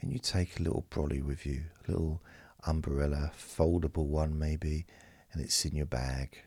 and 0.00 0.12
you 0.12 0.18
take 0.18 0.58
a 0.58 0.62
little 0.62 0.84
brolly 0.90 1.22
with 1.22 1.46
you, 1.46 1.64
a 1.86 1.90
little 1.90 2.20
umbrella, 2.66 3.32
foldable 3.36 4.06
one 4.06 4.38
maybe, 4.38 4.86
and 5.32 5.42
it's 5.42 5.64
in 5.64 5.74
your 5.74 5.86
bag. 5.86 6.38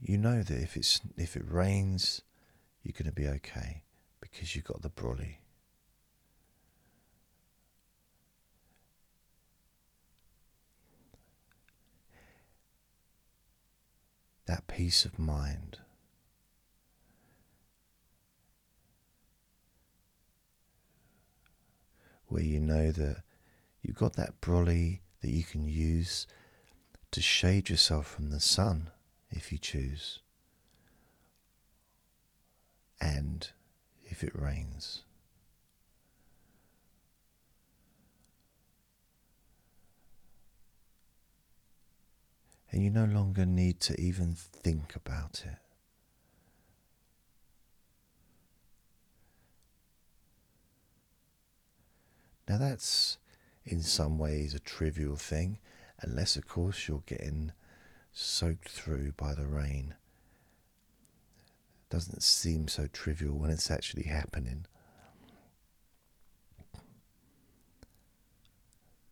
You 0.00 0.18
know 0.18 0.42
that 0.42 0.62
if 0.62 0.76
it's 0.76 1.00
if 1.16 1.36
it 1.36 1.44
rains, 1.48 2.22
you're 2.82 2.92
going 2.92 3.06
to 3.06 3.12
be 3.12 3.26
okay 3.28 3.82
because 4.20 4.54
you've 4.54 4.64
got 4.64 4.82
the 4.82 4.90
brolly. 4.90 5.38
That 14.46 14.66
peace 14.66 15.04
of 15.04 15.18
mind 15.18 15.78
where 22.28 22.42
you 22.42 22.60
know 22.60 22.92
that 22.92 23.22
you've 23.82 23.96
got 23.96 24.14
that 24.14 24.40
brolly 24.40 25.00
that 25.22 25.30
you 25.30 25.44
can 25.44 25.68
use 25.68 26.26
to 27.10 27.20
shade 27.20 27.70
yourself 27.70 28.06
from 28.06 28.30
the 28.30 28.40
sun 28.40 28.90
if 29.30 29.52
you 29.52 29.58
choose, 29.58 30.20
and 33.00 33.50
if 34.04 34.22
it 34.22 34.32
rains. 34.34 35.02
And 42.70 42.84
you 42.84 42.90
no 42.90 43.06
longer 43.06 43.46
need 43.46 43.80
to 43.80 43.98
even 44.00 44.34
think 44.34 44.94
about 44.94 45.42
it. 45.46 45.58
Now, 52.48 52.58
that's 52.58 53.18
in 53.68 53.82
some 53.82 54.18
ways 54.18 54.54
a 54.54 54.58
trivial 54.58 55.16
thing, 55.16 55.58
unless, 56.00 56.36
of 56.36 56.48
course, 56.48 56.88
you're 56.88 57.02
getting 57.06 57.52
soaked 58.12 58.68
through 58.68 59.12
by 59.12 59.34
the 59.34 59.46
rain. 59.46 59.94
It 61.82 61.94
doesn't 61.94 62.22
seem 62.22 62.68
so 62.68 62.86
trivial 62.86 63.38
when 63.38 63.50
it's 63.50 63.70
actually 63.70 64.04
happening. 64.04 64.64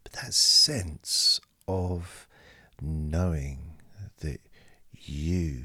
But 0.02 0.12
that 0.12 0.32
sense 0.32 1.40
of 1.68 2.26
knowing 2.80 3.74
that 4.20 4.40
you 4.92 5.64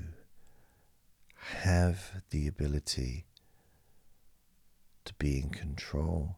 have 1.35 2.21
the 2.29 2.47
ability 2.47 3.25
to 5.05 5.13
be 5.15 5.39
in 5.39 5.49
control 5.49 6.37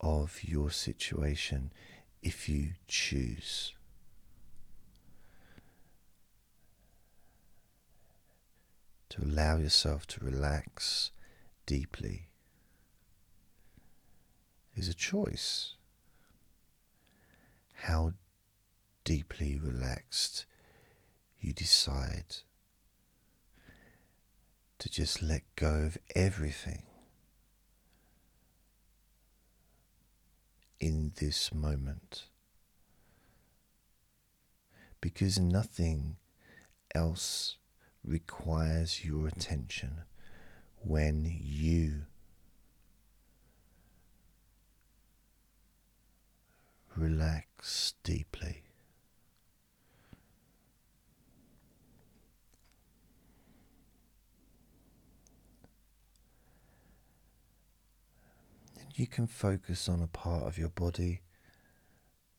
of 0.00 0.42
your 0.42 0.70
situation 0.70 1.72
if 2.22 2.48
you 2.48 2.70
choose. 2.88 3.74
To 9.10 9.22
allow 9.24 9.56
yourself 9.56 10.06
to 10.08 10.24
relax 10.24 11.10
deeply 11.66 12.28
is 14.76 14.88
a 14.88 14.94
choice. 14.94 15.74
How 17.74 18.12
deeply 19.04 19.58
relaxed 19.58 20.46
you 21.40 21.52
decide 21.52 22.36
to 24.78 24.88
just 24.88 25.22
let 25.22 25.42
go 25.56 25.82
of 25.86 25.98
everything 26.14 26.82
in 30.80 31.12
this 31.16 31.52
moment. 31.52 32.24
Because 35.00 35.38
nothing 35.38 36.16
else 36.94 37.56
requires 38.04 39.04
your 39.04 39.28
attention 39.28 40.02
when 40.82 41.24
you 41.40 42.06
relax 46.96 47.94
deeply. 48.02 48.69
You 58.98 59.06
can 59.06 59.26
focus 59.26 59.88
on 59.88 60.02
a 60.02 60.06
part 60.06 60.44
of 60.44 60.58
your 60.58 60.68
body 60.68 61.20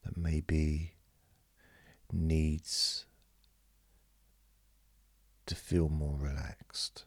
that 0.03 0.17
maybe 0.17 0.93
needs 2.11 3.05
to 5.45 5.55
feel 5.55 5.89
more 5.89 6.17
relaxed. 6.17 7.05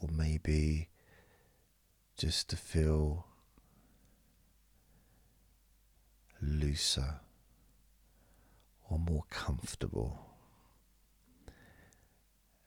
Or 0.00 0.08
maybe 0.12 0.88
just 2.16 2.50
to 2.50 2.56
feel 2.56 3.26
looser 6.40 7.20
or 8.88 8.98
more 8.98 9.24
comfortable. 9.30 10.25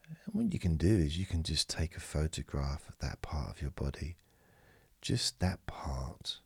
And 0.10 0.34
what 0.34 0.54
you 0.54 0.60
can 0.60 0.78
do 0.78 0.88
is 0.88 1.18
you 1.18 1.26
can 1.26 1.44
just 1.44 1.70
take 1.70 1.96
a 1.96 2.02
photograph 2.02 2.88
of 2.90 2.98
that 3.00 3.22
part 3.22 3.50
of 3.50 3.62
your 3.62 3.72
body, 3.72 4.18
just 5.02 5.40
that 5.40 5.66
part 5.66 6.40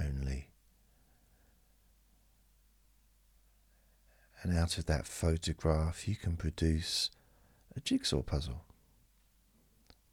only. 0.00 0.50
And 4.42 4.56
out 4.56 4.78
of 4.78 4.86
that 4.86 5.06
photograph, 5.06 6.06
you 6.06 6.16
can 6.16 6.36
produce 6.36 7.10
a 7.74 7.80
jigsaw 7.80 8.22
puzzle 8.22 8.64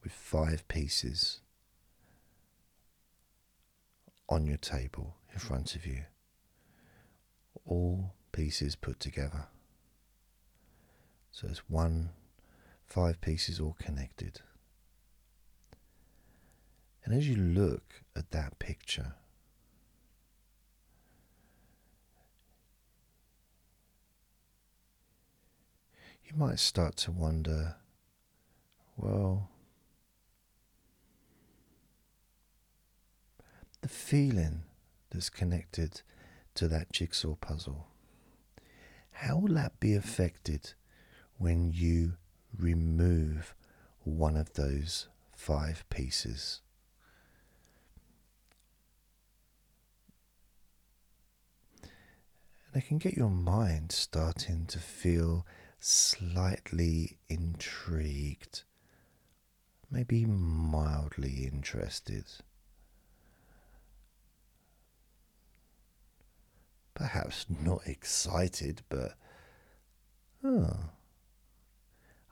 with 0.03 0.13
five 0.13 0.67
pieces 0.67 1.41
on 4.29 4.47
your 4.47 4.57
table 4.57 5.15
in 5.33 5.39
front 5.39 5.75
of 5.75 5.85
you, 5.85 6.03
all 7.65 8.13
pieces 8.31 8.75
put 8.75 8.99
together. 8.99 9.47
So 11.31 11.47
it's 11.49 11.69
one, 11.69 12.11
five 12.91 13.21
pieces 13.21 13.57
all 13.57 13.77
connected. 13.79 14.41
And 17.05 17.13
as 17.13 17.27
you 17.27 17.37
look 17.37 18.03
at 18.17 18.31
that 18.31 18.59
picture, 18.59 19.13
you 26.25 26.33
might 26.35 26.59
start 26.59 26.97
to 26.97 27.11
wonder 27.11 27.75
well, 28.97 29.49
the 33.79 33.87
feeling 33.87 34.63
that's 35.09 35.29
connected 35.29 36.01
to 36.55 36.67
that 36.67 36.91
jigsaw 36.91 37.35
puzzle, 37.35 37.87
how 39.11 39.37
will 39.37 39.53
that 39.53 39.79
be 39.79 39.95
affected 39.95 40.73
when 41.37 41.71
you 41.71 42.17
remove 42.57 43.55
one 44.03 44.35
of 44.35 44.53
those 44.53 45.07
five 45.35 45.83
pieces? 45.89 46.61
And 52.73 52.81
it 52.81 52.87
can 52.87 52.99
get 52.99 53.17
your 53.17 53.29
mind 53.29 53.91
starting 53.91 54.65
to 54.67 54.79
feel 54.79 55.45
slightly 55.79 57.17
intrigued, 57.27 58.63
maybe 59.89 60.25
mildly 60.25 61.49
interested. 61.51 62.25
Perhaps 66.93 67.47
not 67.49 67.81
excited, 67.87 68.83
but 68.89 69.15
oh, 70.43 70.91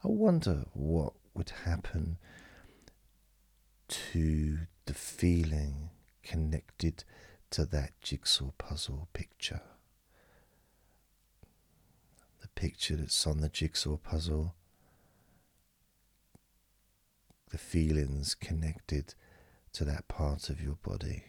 I 0.02 0.08
wonder 0.08 0.64
what 0.72 1.12
would 1.34 1.50
happen 1.64 2.18
to 3.88 4.58
the 4.86 4.94
feeling 4.94 5.90
connected 6.22 7.04
to 7.50 7.64
that 7.66 7.92
jigsaw 8.00 8.50
puzzle 8.58 9.08
picture 9.12 9.62
The 12.40 12.48
picture 12.48 12.96
that's 12.96 13.26
on 13.26 13.38
the 13.40 13.48
jigsaw 13.48 13.96
puzzle, 13.96 14.54
the 17.50 17.58
feelings 17.58 18.34
connected 18.34 19.14
to 19.72 19.84
that 19.84 20.08
part 20.08 20.48
of 20.50 20.60
your 20.60 20.76
body. 20.76 21.24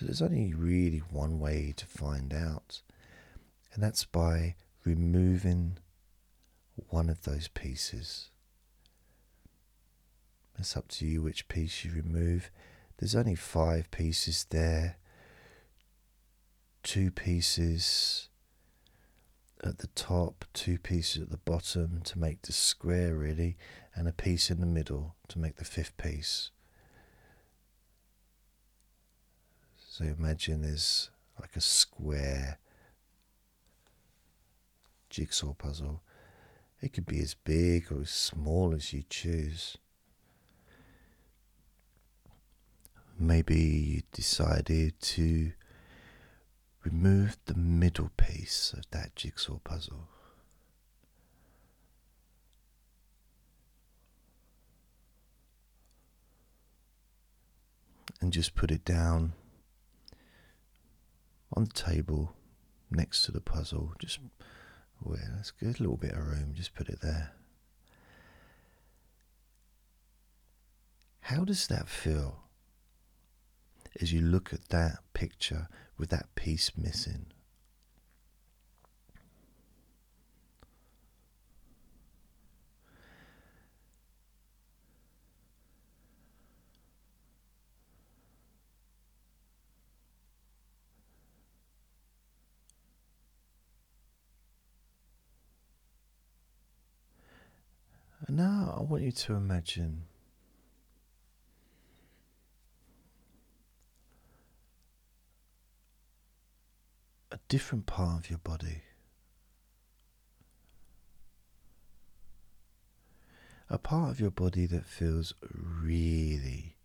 So 0.00 0.06
there's 0.06 0.22
only 0.22 0.54
really 0.54 1.02
one 1.10 1.40
way 1.40 1.74
to 1.76 1.84
find 1.84 2.32
out, 2.32 2.80
and 3.74 3.82
that's 3.82 4.06
by 4.06 4.54
removing 4.82 5.76
one 6.88 7.10
of 7.10 7.24
those 7.24 7.48
pieces. 7.48 8.30
It's 10.58 10.74
up 10.74 10.88
to 10.88 11.06
you 11.06 11.20
which 11.20 11.48
piece 11.48 11.84
you 11.84 11.92
remove. 11.92 12.50
There's 12.96 13.14
only 13.14 13.34
five 13.34 13.90
pieces 13.90 14.46
there, 14.48 14.96
two 16.82 17.10
pieces 17.10 18.30
at 19.62 19.80
the 19.80 19.88
top, 19.88 20.46
two 20.54 20.78
pieces 20.78 21.20
at 21.24 21.30
the 21.30 21.36
bottom 21.36 22.00
to 22.04 22.18
make 22.18 22.40
the 22.40 22.54
square, 22.54 23.16
really, 23.16 23.58
and 23.94 24.08
a 24.08 24.12
piece 24.12 24.50
in 24.50 24.60
the 24.60 24.66
middle 24.66 25.16
to 25.28 25.38
make 25.38 25.56
the 25.56 25.64
fifth 25.66 25.94
piece. 25.98 26.52
So 30.00 30.06
imagine 30.06 30.62
there's 30.62 31.10
like 31.38 31.54
a 31.56 31.60
square 31.60 32.56
jigsaw 35.10 35.52
puzzle. 35.52 36.00
It 36.80 36.94
could 36.94 37.04
be 37.04 37.20
as 37.20 37.34
big 37.34 37.92
or 37.92 38.00
as 38.00 38.10
small 38.10 38.72
as 38.74 38.94
you 38.94 39.02
choose. 39.10 39.76
maybe 43.18 43.60
you 43.60 44.02
decided 44.12 44.98
to 45.02 45.52
remove 46.82 47.36
the 47.44 47.54
middle 47.54 48.10
piece 48.16 48.72
of 48.72 48.84
that 48.92 49.14
jigsaw 49.14 49.58
puzzle. 49.58 50.08
And 58.22 58.32
just 58.32 58.54
put 58.54 58.70
it 58.70 58.86
down 58.86 59.34
on 61.52 61.64
the 61.64 61.72
table 61.72 62.34
next 62.90 63.22
to 63.22 63.32
the 63.32 63.40
puzzle. 63.40 63.92
Just 63.98 64.18
well, 65.02 65.18
let's 65.36 65.50
get 65.50 65.78
a 65.78 65.82
little 65.82 65.96
bit 65.96 66.12
of 66.12 66.26
room, 66.26 66.52
just 66.54 66.74
put 66.74 66.88
it 66.88 67.00
there. 67.02 67.32
How 71.20 71.44
does 71.44 71.66
that 71.68 71.88
feel? 71.88 72.50
as 74.00 74.12
you 74.12 74.20
look 74.20 74.52
at 74.52 74.68
that 74.68 74.98
picture 75.12 75.68
with 75.98 76.10
that 76.10 76.34
piece 76.34 76.72
missing. 76.76 77.26
And 98.26 98.36
I 98.76 98.82
want 98.82 99.02
you 99.02 99.12
to 99.12 99.34
imagine 99.34 100.04
a 107.32 107.38
different 107.48 107.86
part 107.86 108.24
of 108.24 108.30
your 108.30 108.38
body. 108.38 108.82
A 113.68 113.78
part 113.78 114.10
of 114.10 114.20
your 114.20 114.30
body 114.30 114.66
that 114.66 114.84
feels 114.84 115.32
really, 115.54 116.76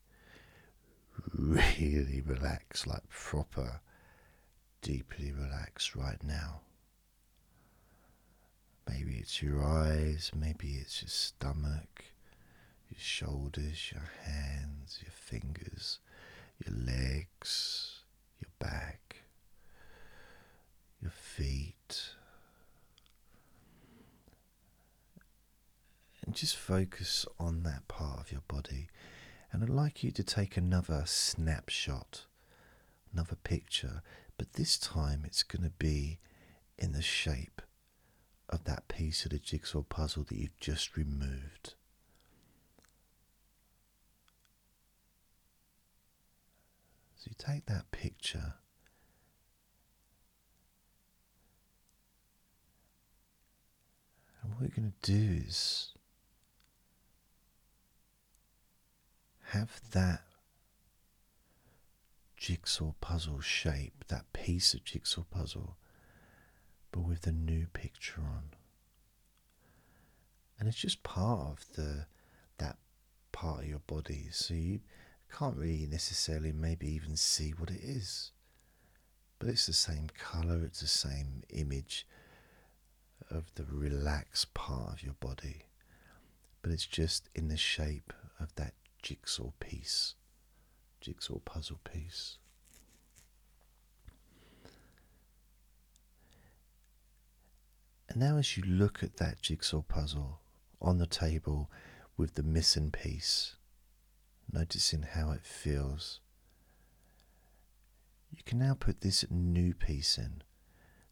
really 1.33 2.21
relaxed, 2.21 2.85
like 2.85 3.07
proper, 3.09 3.81
deeply 4.81 5.31
relaxed 5.31 5.95
right 5.95 6.23
now. 6.23 6.61
Maybe 8.87 9.15
it's 9.15 9.41
your 9.41 9.63
eyes, 9.63 10.31
maybe 10.35 10.77
it's 10.79 11.01
your 11.01 11.09
stomach, 11.09 12.05
your 12.89 12.99
shoulders, 12.99 13.91
your 13.91 14.09
hands, 14.23 14.99
your 15.01 15.11
fingers, 15.11 15.99
your 16.63 16.75
legs, 16.77 18.01
your 18.39 18.49
back 18.59 19.05
your 21.05 21.11
feet. 21.11 22.15
And 26.25 26.33
just 26.33 26.57
focus 26.57 27.27
on 27.39 27.61
that 27.63 27.87
part 27.87 28.19
of 28.19 28.31
your 28.31 28.41
body. 28.47 28.87
And 29.51 29.61
I'd 29.61 29.69
like 29.69 30.03
you 30.03 30.09
to 30.11 30.23
take 30.23 30.57
another 30.57 31.03
snapshot, 31.05 32.25
another 33.13 33.35
picture, 33.35 34.01
but 34.37 34.53
this 34.53 34.79
time 34.79 35.21
it's 35.25 35.43
going 35.43 35.63
to 35.63 35.69
be 35.77 36.17
in 36.79 36.91
the 36.91 37.03
shape 37.03 37.61
of 38.49 38.63
that 38.65 38.87
piece 38.87 39.25
of 39.25 39.31
the 39.31 39.39
jigsaw 39.39 39.81
puzzle 39.81 40.23
that 40.23 40.37
you've 40.37 40.59
just 40.59 40.95
removed. 40.95 41.73
So 47.17 47.29
you 47.29 47.35
take 47.37 47.65
that 47.65 47.91
picture. 47.91 48.55
And 54.41 54.51
what 54.51 54.61
we're 54.61 54.67
going 54.75 54.93
to 55.01 55.11
do 55.11 55.43
is 55.47 55.93
have 59.49 59.81
that 59.91 60.21
jigsaw 62.37 62.91
puzzle 63.01 63.39
shape, 63.39 64.03
that 64.09 64.31
piece 64.33 64.75
of 64.75 64.83
jigsaw 64.83 65.23
puzzle, 65.31 65.77
but 66.95 67.01
with 67.01 67.23
the 67.23 67.31
new 67.33 67.67
picture 67.73 68.21
on. 68.21 68.51
And 70.57 70.69
it's 70.69 70.77
just 70.77 71.03
part 71.03 71.41
of 71.41 71.75
the 71.75 72.05
that 72.57 72.77
part 73.33 73.63
of 73.63 73.69
your 73.69 73.81
body, 73.85 74.27
so 74.31 74.53
you 74.53 74.79
can't 75.29 75.57
really 75.57 75.87
necessarily 75.87 76.53
maybe 76.53 76.87
even 76.87 77.17
see 77.17 77.51
what 77.51 77.69
it 77.69 77.81
is. 77.83 78.31
But 79.39 79.49
it's 79.49 79.65
the 79.65 79.73
same 79.73 80.07
colour, 80.17 80.63
it's 80.63 80.79
the 80.79 80.87
same 80.87 81.43
image 81.49 82.07
of 83.29 83.53
the 83.55 83.65
relaxed 83.65 84.53
part 84.53 84.93
of 84.93 85.03
your 85.03 85.15
body. 85.19 85.63
But 86.61 86.71
it's 86.71 86.85
just 86.85 87.29
in 87.35 87.49
the 87.49 87.57
shape 87.57 88.13
of 88.39 88.55
that 88.55 88.73
jigsaw 89.01 89.51
piece, 89.59 90.15
jigsaw 91.01 91.39
puzzle 91.39 91.81
piece. 91.83 92.37
And 98.15 98.23
now, 98.23 98.37
as 98.37 98.55
you 98.55 98.63
look 98.63 99.03
at 99.03 99.17
that 99.17 99.41
jigsaw 99.41 99.81
puzzle 99.81 100.39
on 100.81 100.99
the 100.99 101.05
table 101.05 101.69
with 102.15 102.35
the 102.35 102.43
missing 102.43 102.89
piece, 102.89 103.57
noticing 104.49 105.03
how 105.03 105.31
it 105.31 105.45
feels, 105.45 106.21
you 108.31 108.41
can 108.45 108.57
now 108.57 108.73
put 108.73 109.01
this 109.01 109.25
new 109.29 109.73
piece 109.73 110.17
in 110.17 110.43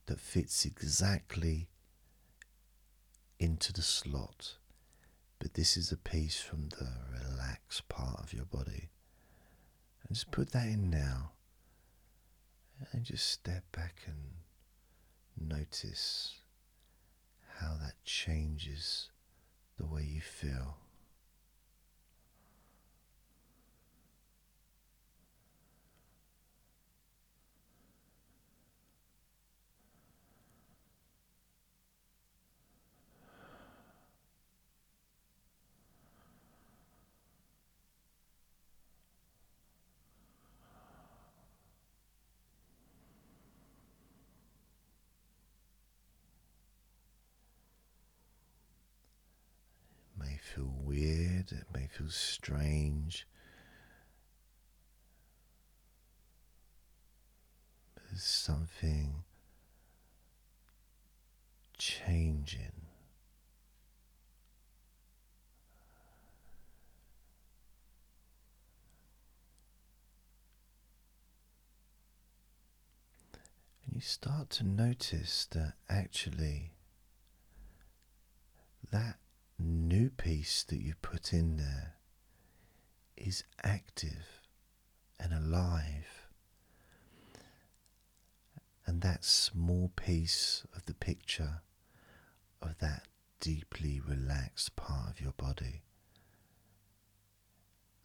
that 0.06 0.22
fits 0.22 0.64
exactly 0.64 1.68
into 3.38 3.74
the 3.74 3.82
slot 3.82 4.56
but 5.44 5.56
this 5.56 5.76
is 5.76 5.92
a 5.92 5.98
piece 5.98 6.40
from 6.40 6.70
the 6.70 6.88
relaxed 7.12 7.90
part 7.90 8.18
of 8.22 8.32
your 8.32 8.46
body. 8.46 8.88
And 10.08 10.16
just 10.16 10.32
put 10.32 10.54
that 10.54 10.68
in 10.68 10.90
now. 10.90 11.34
And 12.94 13.04
just 13.04 13.30
step 13.30 13.66
back 13.74 14.04
and 14.08 15.50
notice 15.50 16.43
how 17.60 17.76
that 17.82 18.04
changes 18.04 19.10
the 19.78 19.86
way 19.86 20.04
you 20.04 20.22
feel. 20.22 20.78
may 50.20 50.38
feel 50.54 50.72
weird, 50.84 51.52
it 51.52 51.66
may 51.74 51.88
feel 51.88 52.10
strange. 52.10 53.28
There's 57.96 58.24
something 58.24 59.24
changing. 61.78 62.60
And 73.86 73.96
you 73.96 74.02
start 74.02 74.50
to 74.52 74.64
notice 74.64 75.48
that 75.52 75.74
actually 75.90 76.74
that 78.92 79.18
piece 80.18 80.64
that 80.64 80.82
you 80.82 80.94
put 81.02 81.34
in 81.34 81.58
there 81.58 81.96
is 83.18 83.44
active 83.64 84.42
and 85.20 85.34
alive. 85.34 86.28
And 88.86 89.02
that 89.02 89.24
small 89.24 89.92
piece 89.96 90.66
of 90.76 90.86
the 90.86 90.94
picture 90.94 91.62
of 92.62 92.78
that 92.80 93.08
deeply 93.40 94.00
relaxed 94.00 94.76
part 94.76 95.10
of 95.10 95.22
your 95.22 95.34
body 95.34 95.84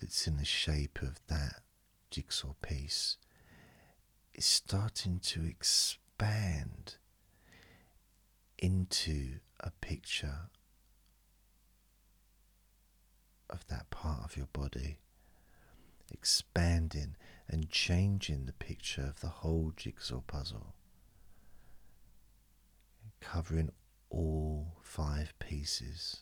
that's 0.00 0.26
in 0.26 0.36
the 0.36 0.44
shape 0.44 1.00
of 1.02 1.20
that 1.28 1.62
jigsaw 2.10 2.54
piece 2.62 3.16
is 4.34 4.44
starting 4.44 5.18
to 5.20 5.44
expand 5.44 6.96
into 8.58 9.38
a 9.60 9.70
picture 9.80 10.50
of 13.50 13.66
that 13.68 13.90
part 13.90 14.24
of 14.24 14.36
your 14.36 14.48
body, 14.52 14.98
expanding 16.12 17.16
and 17.48 17.70
changing 17.70 18.46
the 18.46 18.52
picture 18.52 19.02
of 19.02 19.20
the 19.20 19.28
whole 19.28 19.72
jigsaw 19.76 20.20
puzzle, 20.20 20.74
covering 23.20 23.70
all 24.10 24.76
five 24.82 25.32
pieces. 25.38 26.20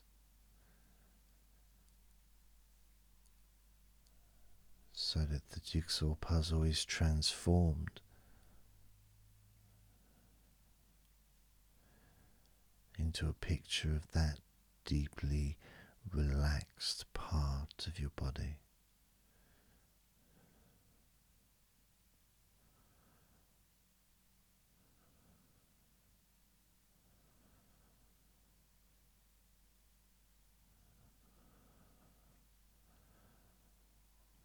So 4.93 5.21
that 5.21 5.51
the 5.51 5.61
jigsaw 5.61 6.15
puzzle 6.15 6.63
is 6.63 6.85
transformed 6.85 8.01
into 12.99 13.29
a 13.29 13.35
picture 13.35 13.91
of 13.91 14.11
that 14.13 14.41
deeply 14.85 15.59
relaxed 16.13 17.05
part 17.15 17.87
of 17.87 17.99
your 17.99 18.11
body. 18.17 18.59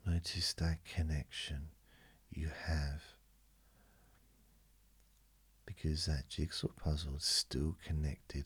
Notice 0.06 0.54
that 0.54 0.84
connection 0.84 1.70
you 2.30 2.50
have 2.66 3.02
because 5.66 6.06
that 6.06 6.28
jigsaw 6.30 6.68
puzzle 6.68 7.16
is 7.16 7.24
still 7.24 7.78
connected 7.86 8.46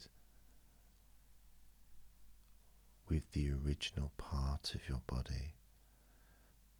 with 3.09 3.31
the 3.31 3.51
original 3.51 4.11
part 4.17 4.73
of 4.73 4.87
your 4.89 5.01
body 5.07 5.53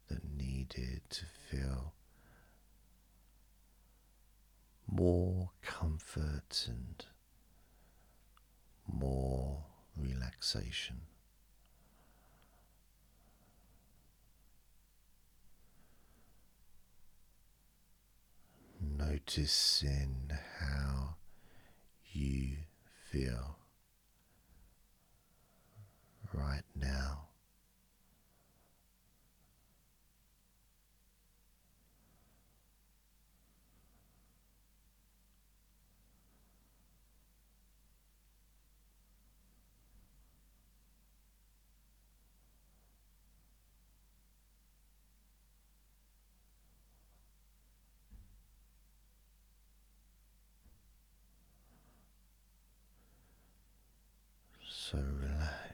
that 0.08 0.24
needed 0.24 1.02
to 1.10 1.24
feel 1.50 1.94
more 4.86 5.50
comfort 5.62 6.66
and 6.68 7.04
more 8.86 9.64
relaxation. 9.96 11.00
Noticing 18.80 20.30
how 20.60 21.16
you 22.12 22.56
feel 23.10 23.56
right 26.36 26.62
now. 26.74 27.22
so 54.68 54.98
relaxed. 54.98 55.65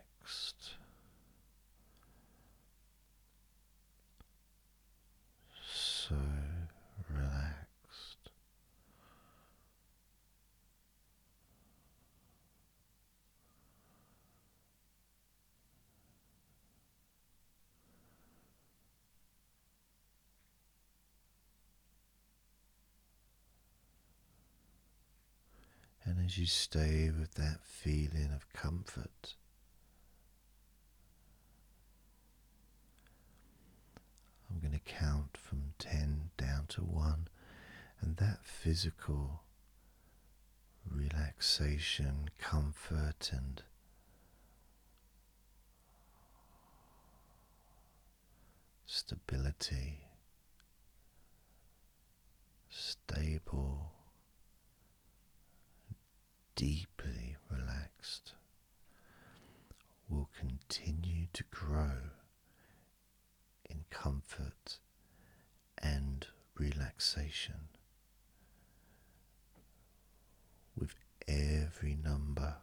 As 26.32 26.38
you 26.38 26.46
stay 26.46 27.10
with 27.10 27.34
that 27.34 27.58
feeling 27.62 28.30
of 28.34 28.50
comfort, 28.54 29.34
I'm 34.48 34.58
going 34.58 34.72
to 34.72 34.78
count 34.78 35.36
from 35.36 35.74
10 35.78 36.30
down 36.38 36.64
to 36.68 36.80
1, 36.80 37.28
and 38.00 38.16
that 38.16 38.38
physical 38.44 39.42
relaxation, 40.90 42.30
comfort, 42.40 43.30
and 43.30 43.62
stability, 48.86 50.06
stable, 52.70 53.92
deeply 56.56 57.36
relaxed, 57.50 58.32
will 60.08 60.28
continue 60.38 61.26
to 61.32 61.44
grow 61.50 62.10
in 63.68 63.84
comfort 63.90 64.78
and 65.78 66.26
relaxation 66.58 67.68
with 70.76 70.94
every 71.26 71.96
number. 71.96 72.56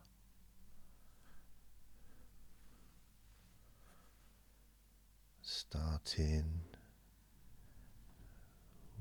Starting 5.42 6.62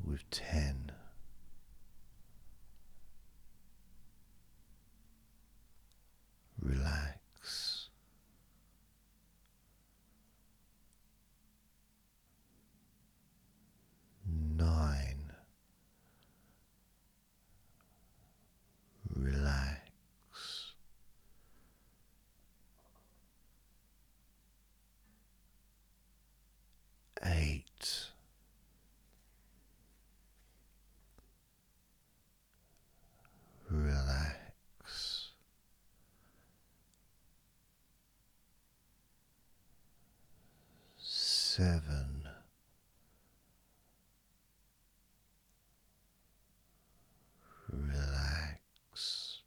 with 0.05 0.29
10. 0.31 0.93
Relax. 6.69 7.89
Nine. 14.27 15.33
Relax. 19.17 20.73
Eight. 27.25 28.11
Relax. 33.71 35.29
Seven. 41.59 42.23
Relax. 47.69 49.41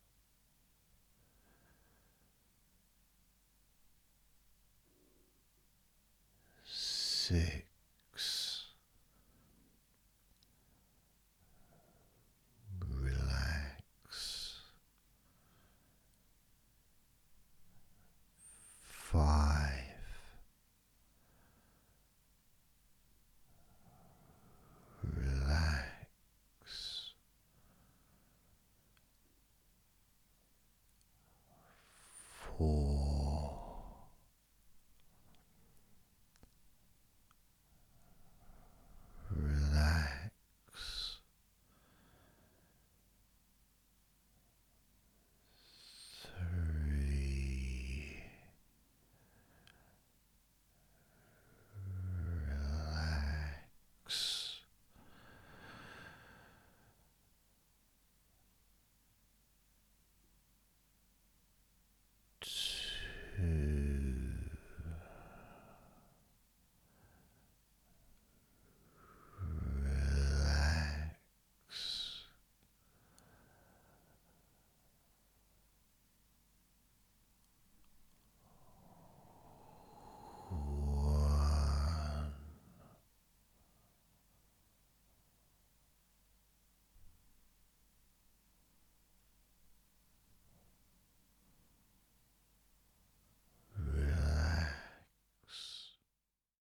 Six. 6.65 7.60